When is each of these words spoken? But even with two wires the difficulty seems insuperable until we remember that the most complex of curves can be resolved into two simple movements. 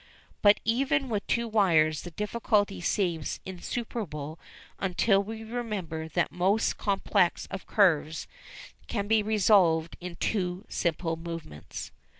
But 0.41 0.59
even 0.65 1.09
with 1.09 1.27
two 1.27 1.47
wires 1.47 2.01
the 2.01 2.09
difficulty 2.09 2.81
seems 2.81 3.39
insuperable 3.45 4.39
until 4.79 5.21
we 5.21 5.43
remember 5.43 6.07
that 6.07 6.31
the 6.31 6.35
most 6.35 6.79
complex 6.79 7.45
of 7.51 7.67
curves 7.67 8.25
can 8.87 9.07
be 9.07 9.21
resolved 9.21 9.97
into 10.01 10.15
two 10.15 10.65
simple 10.69 11.17
movements. 11.17 11.91